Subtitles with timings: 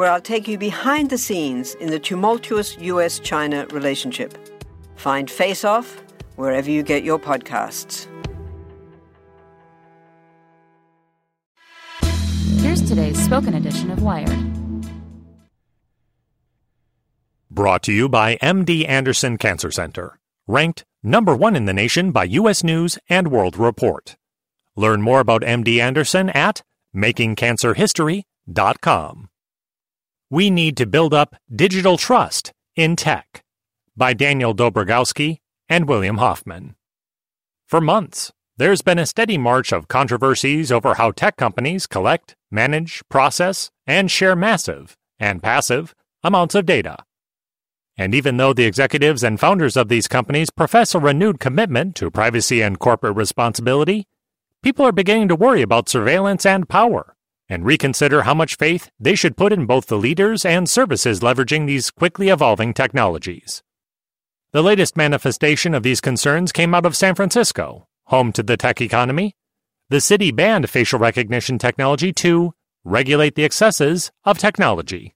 [0.00, 4.38] where I'll take you behind the scenes in the tumultuous US China relationship.
[4.96, 6.02] Find Face Off
[6.36, 8.06] wherever you get your podcasts.
[12.62, 14.38] Here's today's spoken edition of Wired.
[17.50, 22.24] Brought to you by MD Anderson Cancer Center, ranked number one in the nation by
[22.24, 22.64] U.S.
[22.64, 24.16] News and World Report.
[24.76, 26.62] Learn more about MD Anderson at
[26.96, 29.30] makingcancerhistory.com.
[30.32, 33.42] We need to build up digital trust in tech
[33.96, 36.76] by Daniel Dobrygowski and William Hoffman.
[37.66, 43.02] For months, there's been a steady march of controversies over how tech companies collect, manage,
[43.08, 46.98] process, and share massive and passive amounts of data.
[47.96, 52.08] And even though the executives and founders of these companies profess a renewed commitment to
[52.08, 54.06] privacy and corporate responsibility,
[54.62, 57.16] people are beginning to worry about surveillance and power
[57.50, 61.66] and reconsider how much faith they should put in both the leaders and services leveraging
[61.66, 63.62] these quickly evolving technologies.
[64.52, 68.80] The latest manifestation of these concerns came out of San Francisco, home to the tech
[68.80, 69.34] economy.
[69.90, 75.14] The city banned facial recognition technology to regulate the excesses of technology.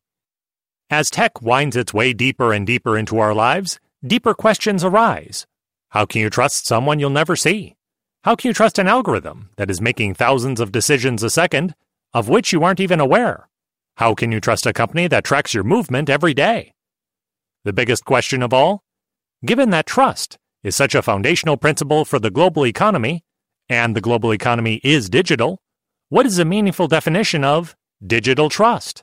[0.91, 5.47] As tech winds its way deeper and deeper into our lives, deeper questions arise.
[5.91, 7.77] How can you trust someone you'll never see?
[8.25, 11.75] How can you trust an algorithm that is making thousands of decisions a second,
[12.15, 13.49] of which you aren't even aware?
[13.97, 16.73] How can you trust a company that tracks your movement every day?
[17.65, 18.83] The biggest question of all
[19.45, 23.25] Given that trust is such a foundational principle for the global economy,
[23.69, 25.61] and the global economy is digital,
[26.09, 29.03] what is a meaningful definition of digital trust?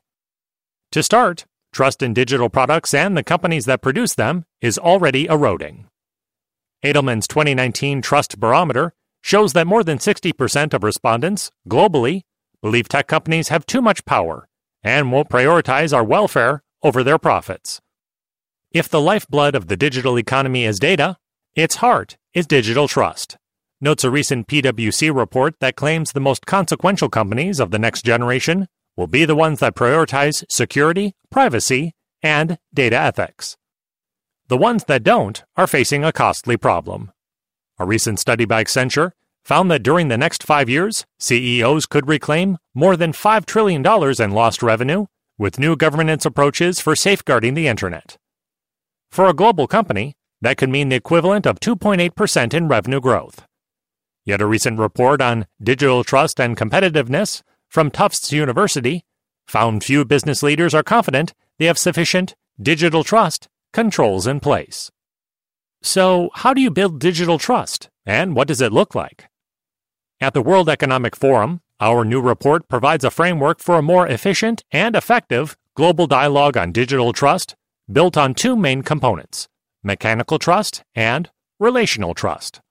[0.94, 5.88] To start, trust in digital products and the companies that produce them is already eroding.
[6.84, 12.24] Edelman's 2019 Trust Barometer shows that more than 60% of respondents globally
[12.62, 14.48] believe tech companies have too much power
[14.84, 17.82] and won't prioritize our welfare over their profits.
[18.72, 21.18] If the lifeblood of the digital economy is data,
[21.56, 23.38] its heart is digital trust,
[23.82, 28.68] notes a recent PwC report that claims the most consequential companies of the next generation
[28.96, 33.58] will be the ones that prioritize security, privacy, and data ethics.
[34.48, 37.12] The ones that don't are facing a costly problem.
[37.80, 39.12] A recent study by Accenture
[39.44, 44.32] found that during the next five years, CEOs could reclaim more than $5 trillion in
[44.32, 45.06] lost revenue
[45.38, 48.18] with new governance approaches for safeguarding the Internet.
[49.12, 53.46] For a global company, that could mean the equivalent of 2.8% in revenue growth.
[54.24, 59.04] Yet a recent report on digital trust and competitiveness from Tufts University
[59.48, 64.92] found few business leaders are confident they have sufficient digital trust controls in place.
[65.82, 69.31] So, how do you build digital trust, and what does it look like?
[70.22, 74.64] At the World Economic Forum, our new report provides a framework for a more efficient
[74.72, 77.56] and effective global dialogue on digital trust
[77.92, 79.48] built on two main components
[79.84, 82.62] mechanical trust and relational trust.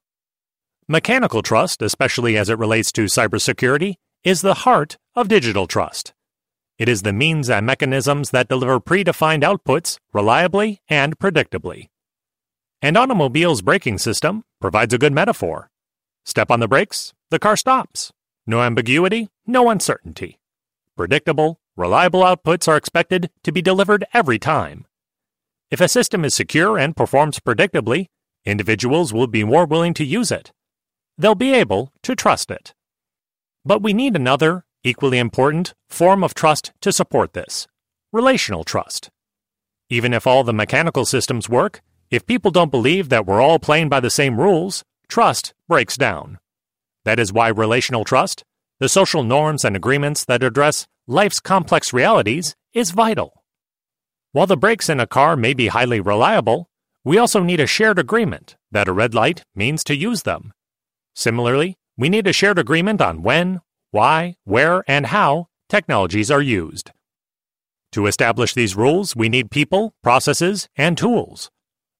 [0.86, 6.14] Mechanical trust, especially as it relates to cybersecurity, is the heart of digital trust.
[6.78, 11.88] It is the means and mechanisms that deliver predefined outputs reliably and predictably.
[12.80, 15.68] An automobile's braking system provides a good metaphor.
[16.24, 18.12] Step on the brakes, the car stops.
[18.46, 20.40] No ambiguity, no uncertainty.
[20.96, 24.86] Predictable, reliable outputs are expected to be delivered every time.
[25.70, 28.08] If a system is secure and performs predictably,
[28.44, 30.52] individuals will be more willing to use it.
[31.16, 32.74] They'll be able to trust it.
[33.64, 37.68] But we need another, equally important, form of trust to support this
[38.12, 39.10] relational trust.
[39.88, 43.88] Even if all the mechanical systems work, if people don't believe that we're all playing
[43.88, 46.38] by the same rules, trust breaks down.
[47.04, 48.44] That is why relational trust,
[48.78, 53.42] the social norms and agreements that address life's complex realities, is vital.
[54.32, 56.70] While the brakes in a car may be highly reliable,
[57.04, 60.52] we also need a shared agreement that a red light means to use them.
[61.14, 63.60] Similarly, we need a shared agreement on when,
[63.90, 66.90] why, where, and how technologies are used.
[67.92, 71.50] To establish these rules, we need people, processes, and tools.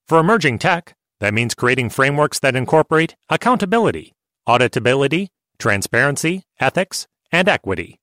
[0.07, 4.13] For emerging tech, that means creating frameworks that incorporate accountability,
[4.49, 5.29] auditability,
[5.59, 8.01] transparency, ethics, and equity.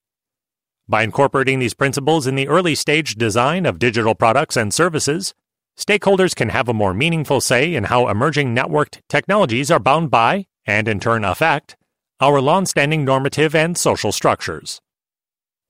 [0.87, 5.33] By incorporating these principles in the early stage design of digital products and services,
[5.77, 10.47] stakeholders can have a more meaningful say in how emerging networked technologies are bound by,
[10.65, 11.75] and in turn affect,
[12.19, 14.81] our long-standing normative and social structures.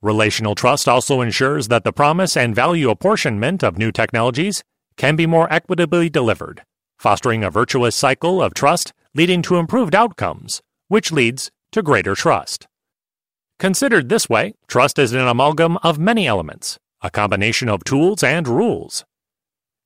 [0.01, 4.63] Relational trust also ensures that the promise and value apportionment of new technologies
[4.95, 6.63] can be more equitably delivered,
[6.99, 12.67] fostering a virtuous cycle of trust leading to improved outcomes, which leads to greater trust.
[13.57, 18.47] Considered this way, trust is an amalgam of many elements, a combination of tools and
[18.47, 19.03] rules.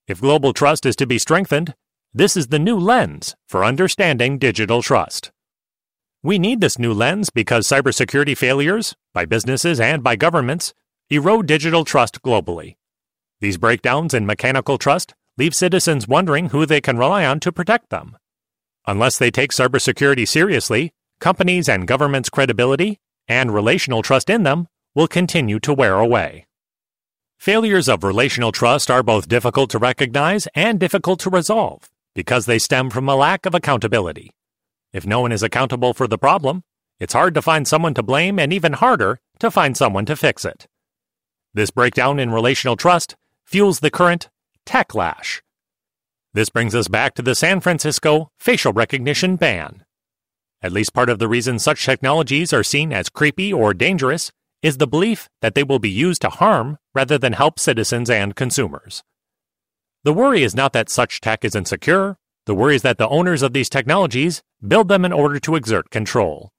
[0.06, 1.74] If global trust is to be strengthened,
[2.13, 5.31] this is the new lens for understanding digital trust.
[6.22, 10.74] We need this new lens because cybersecurity failures, by businesses and by governments,
[11.10, 12.75] erode digital trust globally.
[13.39, 17.89] These breakdowns in mechanical trust leave citizens wondering who they can rely on to protect
[17.89, 18.18] them.
[18.88, 25.07] Unless they take cybersecurity seriously, companies and governments' credibility and relational trust in them will
[25.07, 26.48] continue to wear away.
[27.38, 32.60] Failures of relational trust are both difficult to recognize and difficult to resolve because they
[32.60, 34.31] stem from a lack of accountability.
[34.94, 36.63] If no one is accountable for the problem,
[37.00, 40.45] it's hard to find someone to blame and even harder to find someone to fix
[40.45, 40.68] it.
[41.54, 44.30] This breakdown in relational trust fuels the current
[44.66, 45.42] techlash.
[46.33, 49.83] This brings us back to the San Francisco facial recognition ban.
[50.62, 54.31] At least part of the reason such technologies are seen as creepy or dangerous
[54.62, 58.33] is the belief that they will be used to harm rather than help citizens and
[58.33, 59.04] consumers.
[60.06, 63.42] The worry is not that such tech is insecure, the worry is that the owners
[63.42, 66.51] of these technologies build them in order to exert control.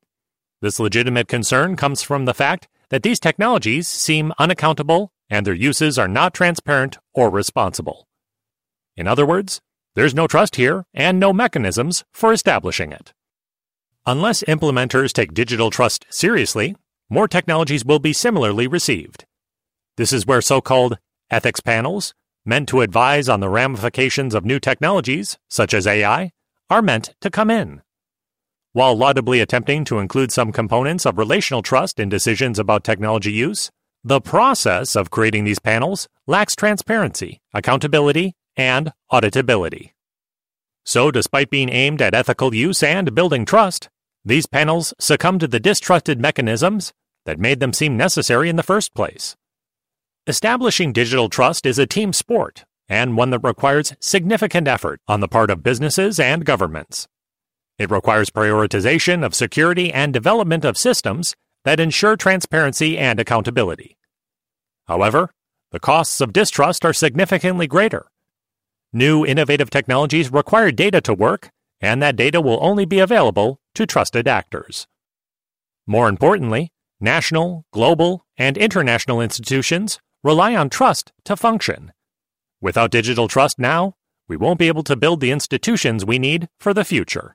[0.61, 5.99] This legitimate concern comes from the fact that these technologies seem unaccountable and their uses
[5.99, 8.07] are not transparent or responsible.
[8.97, 9.61] In other words,
[9.95, 13.13] there's no trust here and no mechanisms for establishing it.
[14.07, 16.75] Unless implementers take digital trust seriously,
[17.09, 19.25] more technologies will be similarly received.
[19.97, 20.99] This is where so called
[21.31, 26.31] ethics panels, meant to advise on the ramifications of new technologies, such as AI,
[26.69, 27.83] are meant to come in.
[28.73, 33.71] While laudably attempting to include some components of relational trust in decisions about technology use,
[34.03, 39.93] the process of creating these panels lacks transparency, accountability, and auditability.
[40.85, 43.89] So, despite being aimed at ethical use and building trust,
[44.25, 46.93] these panels succumb to the distrusted mechanisms
[47.25, 49.37] that made them seem necessary in the first place.
[50.27, 55.29] Establishing digital trust is a team sport and one that requires significant effort on the
[55.29, 57.09] part of businesses and governments.
[57.79, 61.35] It requires prioritization of security and development of systems
[61.65, 63.97] that ensure transparency and accountability.
[64.87, 65.31] However,
[65.71, 68.07] the costs of distrust are significantly greater.
[68.95, 71.51] New innovative technologies require data to work,
[71.81, 74.87] and that data will only be available to trusted actors.
[75.87, 81.93] More importantly, national, global, and international institutions rely on trust to function.
[82.61, 83.95] Without digital trust now,
[84.29, 87.35] we won't be able to build the institutions we need for the future.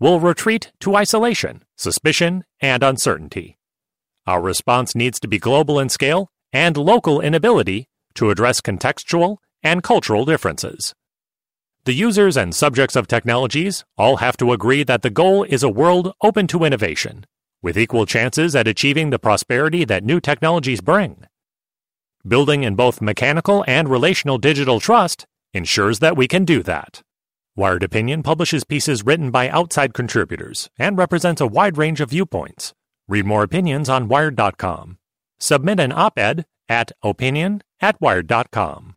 [0.00, 3.56] We'll retreat to isolation, suspicion, and uncertainty.
[4.26, 9.38] Our response needs to be global in scale and local in ability to address contextual
[9.66, 10.94] and cultural differences.
[11.86, 15.76] The users and subjects of technologies all have to agree that the goal is a
[15.80, 17.26] world open to innovation,
[17.62, 21.26] with equal chances at achieving the prosperity that new technologies bring.
[22.26, 27.02] Building in both mechanical and relational digital trust ensures that we can do that.
[27.56, 32.74] Wired Opinion publishes pieces written by outside contributors and represents a wide range of viewpoints.
[33.08, 34.98] Read more opinions on Wired.com.
[35.38, 38.96] Submit an op ed at opinion at Wired.com.